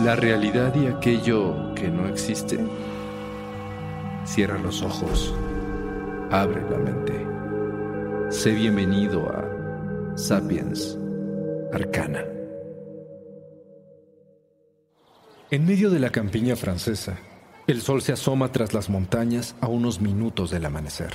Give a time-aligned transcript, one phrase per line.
[0.00, 2.58] La realidad y aquello que no existe.
[4.26, 5.34] Cierra los ojos,
[6.30, 7.26] abre la mente.
[8.28, 10.98] Sé bienvenido a Sapiens
[11.72, 12.24] Arcana.
[15.50, 17.18] En medio de la campiña francesa,
[17.66, 21.14] el sol se asoma tras las montañas a unos minutos del amanecer.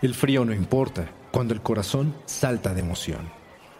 [0.00, 3.28] El frío no importa cuando el corazón salta de emoción.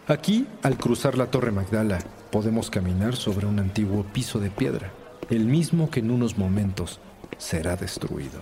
[0.07, 1.97] Aquí, al cruzar la Torre Magdala,
[2.35, 4.91] podemos caminar sobre un antiguo piso de piedra,
[5.29, 6.99] el mismo que en unos momentos
[7.37, 8.41] será destruido.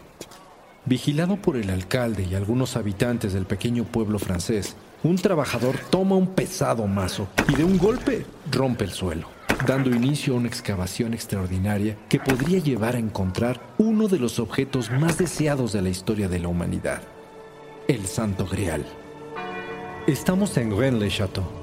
[0.85, 6.25] Vigilado por el alcalde y algunos habitantes del pequeño pueblo francés, un trabajador toma un
[6.25, 9.27] pesado mazo y de un golpe rompe el suelo,
[9.67, 14.89] dando inicio a una excavación extraordinaria que podría llevar a encontrar uno de los objetos
[14.89, 17.03] más deseados de la historia de la humanidad,
[17.87, 18.83] el Santo Grial.
[20.07, 21.62] Estamos en Rennes-le-Château,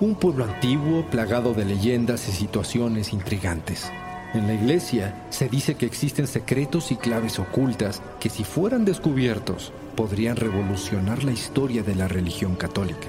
[0.00, 3.90] un pueblo antiguo plagado de leyendas y situaciones intrigantes.
[4.34, 9.72] En la iglesia se dice que existen secretos y claves ocultas que si fueran descubiertos
[9.96, 13.08] podrían revolucionar la historia de la religión católica.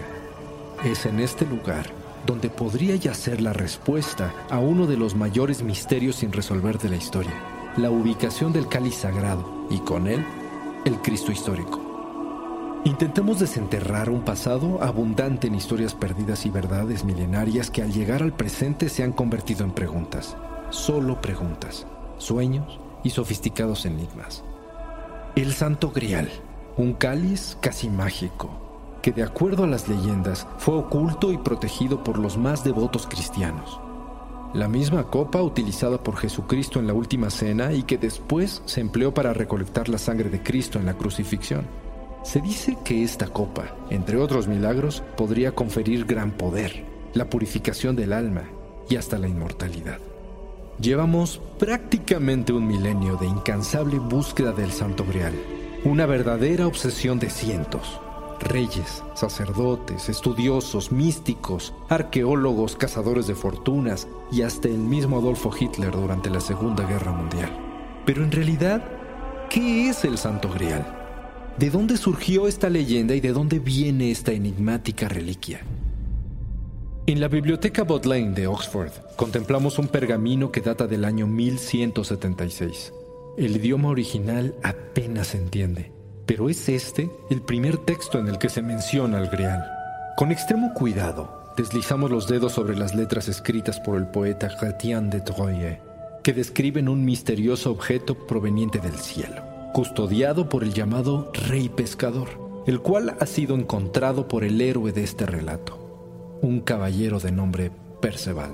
[0.84, 1.88] Es en este lugar
[2.26, 6.96] donde podría yacer la respuesta a uno de los mayores misterios sin resolver de la
[6.96, 7.34] historia,
[7.78, 10.26] la ubicación del cáliz sagrado y con él
[10.86, 11.89] el Cristo histórico.
[12.86, 18.32] Intentemos desenterrar un pasado abundante en historias perdidas y verdades milenarias que al llegar al
[18.32, 20.38] presente se han convertido en preguntas,
[20.70, 21.86] solo preguntas,
[22.18, 24.46] sueños y sofisticados enigmas.
[25.36, 26.30] El Santo Grial,
[26.78, 28.50] un cáliz casi mágico,
[29.02, 33.82] que de acuerdo a las leyendas fue oculto y protegido por los más devotos cristianos.
[34.54, 39.14] La misma copa utilizada por Jesucristo en la última cena y que después se empleó
[39.14, 41.68] para recolectar la sangre de Cristo en la crucifixión.
[42.24, 48.14] Se dice que esta copa, entre otros milagros, podría conferir gran poder, la purificación del
[48.14, 48.44] alma
[48.90, 50.00] y hasta la inmortalidad.
[50.80, 55.34] Llevamos prácticamente un milenio de incansable búsqueda del Santo Grial,
[55.84, 58.00] una verdadera obsesión de cientos.
[58.40, 66.30] Reyes, sacerdotes, estudiosos, místicos, arqueólogos, cazadores de fortunas y hasta el mismo Adolfo Hitler durante
[66.30, 67.52] la Segunda Guerra Mundial.
[68.06, 68.82] Pero en realidad,
[69.50, 70.99] ¿qué es el Santo Grial?
[71.60, 75.60] ¿De dónde surgió esta leyenda y de dónde viene esta enigmática reliquia?
[77.06, 82.94] En la biblioteca Bodleian de Oxford contemplamos un pergamino que data del año 1176.
[83.38, 85.92] El idioma original apenas se entiende,
[86.26, 89.70] pero es este el primer texto en el que se menciona el Grial.
[90.16, 95.20] Con extremo cuidado, deslizamos los dedos sobre las letras escritas por el poeta Chrétien de
[95.20, 95.80] Troyes,
[96.24, 102.82] que describen un misterioso objeto proveniente del cielo custodiado por el llamado Rey Pescador, el
[102.82, 107.72] cual ha sido encontrado por el héroe de este relato, un caballero de nombre
[108.02, 108.52] Perceval.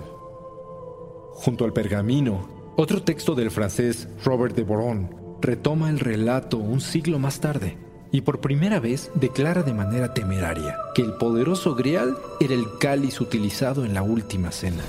[1.34, 2.48] Junto al pergamino,
[2.78, 7.78] otro texto del francés Robert de Boron retoma el relato un siglo más tarde
[8.12, 13.20] y por primera vez declara de manera temeraria que el poderoso grial era el cáliz
[13.20, 14.84] utilizado en la última cena.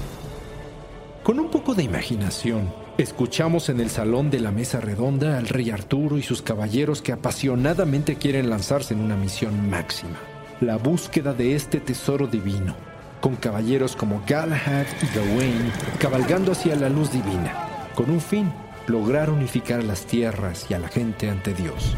[1.22, 5.68] Con un poco de imaginación, Escuchamos en el salón de la mesa redonda al rey
[5.68, 10.16] Arturo y sus caballeros que apasionadamente quieren lanzarse en una misión máxima,
[10.62, 12.74] la búsqueda de este tesoro divino,
[13.20, 17.52] con caballeros como Galahad y Gawain cabalgando hacia la luz divina,
[17.94, 18.50] con un fin,
[18.86, 21.94] lograr unificar las tierras y a la gente ante Dios.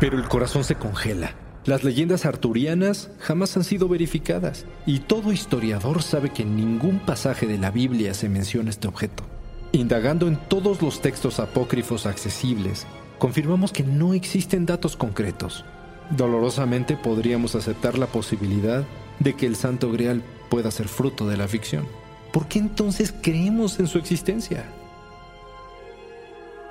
[0.00, 1.34] Pero el corazón se congela.
[1.66, 7.46] Las leyendas arturianas jamás han sido verificadas y todo historiador sabe que en ningún pasaje
[7.46, 9.24] de la Biblia se menciona este objeto.
[9.74, 12.86] Indagando en todos los textos apócrifos accesibles,
[13.18, 15.64] confirmamos que no existen datos concretos.
[16.10, 18.84] Dolorosamente podríamos aceptar la posibilidad
[19.18, 21.86] de que el Santo Grial pueda ser fruto de la ficción.
[22.34, 24.66] ¿Por qué entonces creemos en su existencia?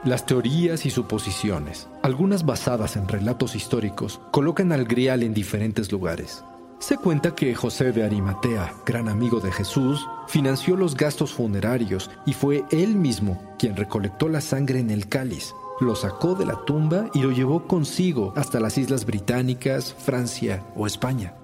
[0.03, 6.43] Las teorías y suposiciones, algunas basadas en relatos históricos, colocan al Grial en diferentes lugares.
[6.81, 12.33] Se cuenta que José de Arimatea, gran amigo de Jesús, financió los gastos funerarios y
[12.33, 17.11] fue él mismo quien recolectó la sangre en el cáliz, lo sacó de la tumba
[17.13, 21.35] y lo llevó consigo hasta las Islas Británicas, Francia o España.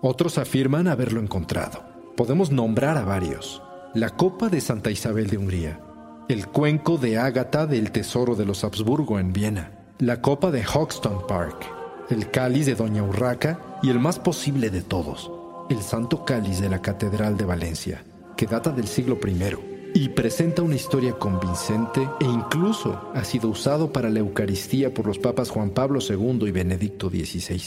[0.00, 1.82] Otros afirman haberlo encontrado.
[2.16, 3.64] Podemos nombrar a varios.
[3.94, 5.80] La copa de Santa Isabel de Hungría,
[6.28, 11.26] el cuenco de Ágata del Tesoro de los Habsburgo en Viena, la copa de Hoxton
[11.26, 11.66] Park,
[12.10, 15.30] el cáliz de Doña Urraca y el más posible de todos,
[15.68, 18.02] el Santo Cáliz de la Catedral de Valencia,
[18.34, 23.92] que data del siglo I y presenta una historia convincente e incluso ha sido usado
[23.92, 27.60] para la Eucaristía por los papas Juan Pablo II y Benedicto XVI.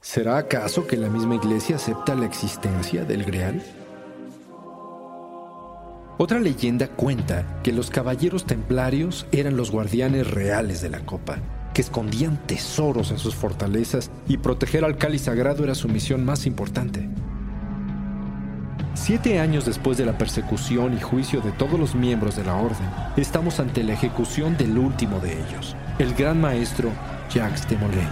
[0.00, 3.62] ¿Será acaso que la misma iglesia acepta la existencia del Grial?
[6.18, 11.38] Otra leyenda cuenta que los caballeros templarios eran los guardianes reales de la copa,
[11.80, 17.08] escondían tesoros en sus fortalezas y proteger al cáliz sagrado era su misión más importante.
[18.94, 22.88] Siete años después de la persecución y juicio de todos los miembros de la orden,
[23.16, 26.90] estamos ante la ejecución del último de ellos, el gran maestro
[27.32, 28.08] Jacques de Molay.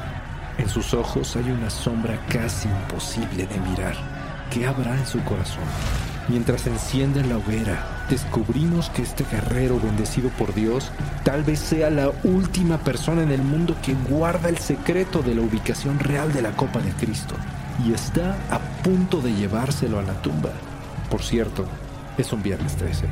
[0.59, 3.94] En sus ojos hay una sombra casi imposible de mirar.
[4.50, 5.65] ¿Qué habrá en su corazón?
[6.28, 10.90] Mientras enciende la hoguera, descubrimos que este guerrero bendecido por Dios
[11.25, 15.40] tal vez sea la última persona en el mundo que guarda el secreto de la
[15.40, 17.34] ubicación real de la copa de Cristo
[17.86, 20.50] y está a punto de llevárselo a la tumba.
[21.10, 21.64] Por cierto,
[22.19, 23.06] es un viernes 13.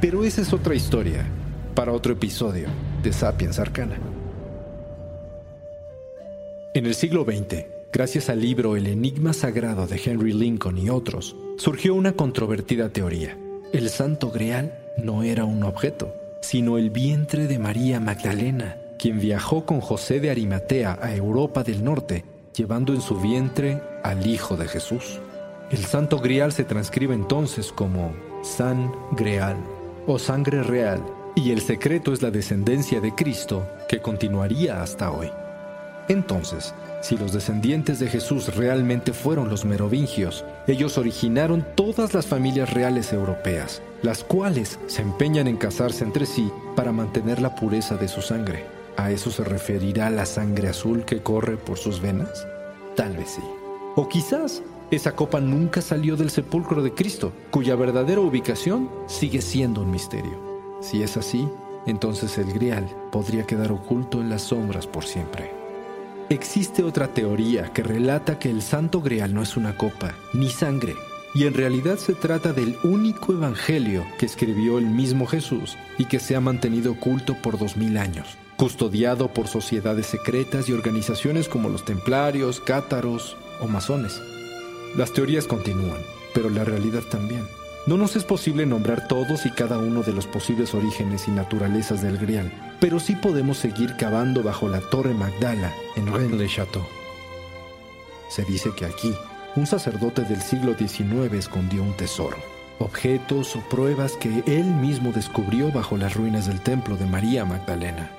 [0.00, 1.26] Pero esa es otra historia,
[1.74, 2.68] para otro episodio
[3.02, 3.98] de Sapiens Arcana.
[6.72, 11.36] En el siglo XX, gracias al libro El Enigma Sagrado de Henry Lincoln y otros,
[11.56, 13.36] surgió una controvertida teoría.
[13.72, 19.64] El Santo Grial no era un objeto, sino el vientre de María Magdalena, quien viajó
[19.64, 22.24] con José de Arimatea a Europa del Norte,
[22.54, 25.20] llevando en su vientre al Hijo de Jesús.
[25.70, 29.56] El Santo Grial se transcribe entonces como San Greal
[30.06, 31.02] o sangre real,
[31.34, 35.30] y el secreto es la descendencia de Cristo que continuaría hasta hoy.
[36.08, 42.72] Entonces, si los descendientes de Jesús realmente fueron los merovingios, ellos originaron todas las familias
[42.72, 48.08] reales europeas, las cuales se empeñan en casarse entre sí para mantener la pureza de
[48.08, 48.64] su sangre.
[48.96, 52.46] ¿A eso se referirá la sangre azul que corre por sus venas?
[52.96, 53.42] Tal vez sí.
[53.94, 59.82] O quizás esa copa nunca salió del sepulcro de Cristo, cuya verdadera ubicación sigue siendo
[59.82, 60.40] un misterio.
[60.80, 61.48] Si es así,
[61.86, 65.65] entonces el grial podría quedar oculto en las sombras por siempre.
[66.28, 70.96] Existe otra teoría que relata que el Santo Grial no es una copa, ni sangre,
[71.34, 76.18] y en realidad se trata del único evangelio que escribió el mismo Jesús y que
[76.18, 78.26] se ha mantenido oculto por dos mil años,
[78.56, 84.20] custodiado por sociedades secretas y organizaciones como los templarios, cátaros o masones.
[84.96, 86.00] Las teorías continúan,
[86.34, 87.46] pero la realidad también.
[87.86, 92.02] No nos es posible nombrar todos y cada uno de los posibles orígenes y naturalezas
[92.02, 96.84] del Grial, pero sí podemos seguir cavando bajo la Torre Magdala en Rennes-le-Château.
[98.28, 99.14] Se dice que aquí,
[99.54, 102.36] un sacerdote del siglo XIX escondió un tesoro,
[102.78, 108.10] objetos o pruebas que él mismo descubrió bajo las ruinas del templo de María Magdalena.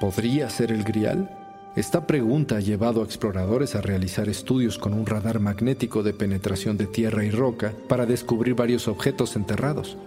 [0.00, 1.30] ¿Podría ser el Grial?
[1.74, 6.78] Esta pregunta ha llevado a exploradores a realizar estudios con un radar magnético de penetración
[6.78, 9.98] de tierra y roca para descubrir varios objetos enterrados.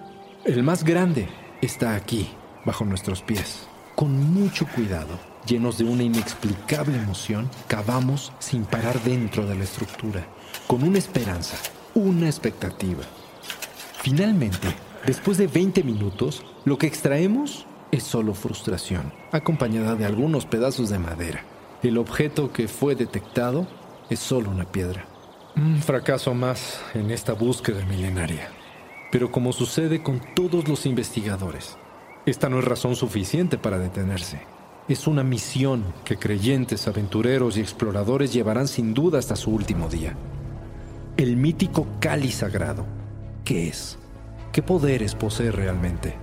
[0.45, 1.27] El más grande
[1.61, 2.29] está aquí,
[2.65, 3.68] bajo nuestros pies.
[3.99, 10.25] Con mucho cuidado, llenos de una inexplicable emoción, cavamos sin parar dentro de la estructura,
[10.67, 11.57] con una esperanza,
[11.95, 13.03] una expectativa.
[14.01, 14.69] Finalmente,
[15.05, 20.99] después de 20 minutos, lo que extraemos es solo frustración, acompañada de algunos pedazos de
[20.99, 21.43] madera.
[21.83, 23.67] El objeto que fue detectado
[24.09, 25.07] es solo una piedra.
[25.57, 28.47] Un fracaso más en esta búsqueda milenaria.
[29.11, 31.77] Pero como sucede con todos los investigadores,
[32.29, 34.41] esta no es razón suficiente para detenerse.
[34.87, 40.15] Es una misión que creyentes, aventureros y exploradores llevarán sin duda hasta su último día.
[41.17, 42.85] El mítico cáliz sagrado.
[43.43, 43.97] ¿Qué es?
[44.51, 46.15] ¿Qué poderes posee realmente?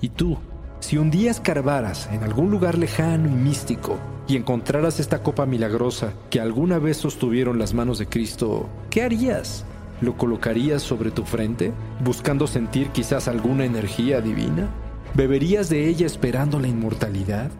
[0.00, 0.38] ¿Y tú
[0.80, 6.12] Si un día escarbaras en algún lugar lejano y místico y encontraras esta copa milagrosa
[6.30, 9.64] que alguna vez sostuvieron las manos de Cristo, ¿qué harías?
[10.00, 11.72] ¿Lo colocarías sobre tu frente,
[12.04, 14.68] buscando sentir quizás alguna energía divina?
[15.14, 17.50] ¿Beberías de ella esperando la inmortalidad?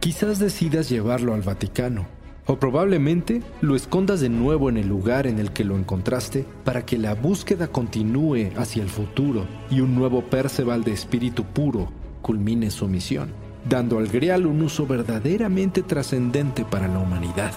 [0.00, 2.06] Quizás decidas llevarlo al Vaticano,
[2.46, 6.84] o probablemente lo escondas de nuevo en el lugar en el que lo encontraste para
[6.84, 12.70] que la búsqueda continúe hacia el futuro y un nuevo Perceval de espíritu puro culmine
[12.70, 13.32] su misión,
[13.68, 17.52] dando al Grial un uso verdaderamente trascendente para la humanidad.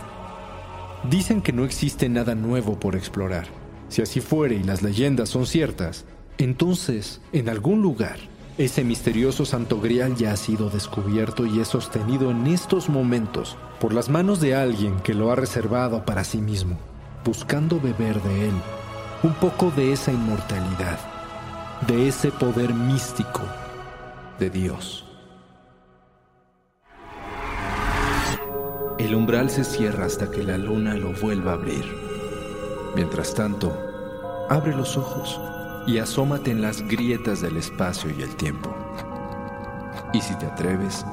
[1.10, 3.48] Dicen que no existe nada nuevo por explorar.
[3.90, 6.06] Si así fuere y las leyendas son ciertas,
[6.38, 8.18] entonces, en algún lugar,
[8.58, 13.94] ese misterioso Santo Grial ya ha sido descubierto y es sostenido en estos momentos por
[13.94, 16.78] las manos de alguien que lo ha reservado para sí mismo,
[17.26, 18.54] buscando beber de él
[19.24, 21.00] un poco de esa inmortalidad,
[21.88, 23.42] de ese poder místico
[24.40, 25.06] de Dios.
[28.98, 31.84] El umbral se cierra hasta que la luna lo vuelva a abrir.
[32.96, 33.78] Mientras tanto,
[34.50, 35.40] abre los ojos
[35.88, 38.74] y asómate en las grietas del espacio y el tiempo.
[40.14, 41.06] Y si te atreves,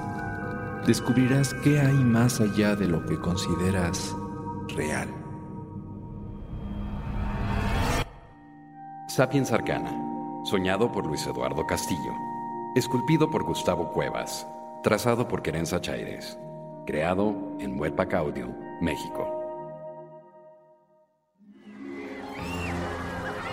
[0.86, 4.14] descubrirás qué hay más allá de lo que consideras
[4.68, 5.08] real.
[9.08, 9.92] Sapiens Arcana,
[10.44, 12.12] soñado por Luis Eduardo Castillo.
[12.74, 14.46] Esculpido por Gustavo Cuevas.
[14.82, 16.38] Trazado por Querenza Chaires.
[16.86, 18.48] Creado en Webpack Audio,
[18.80, 19.41] México.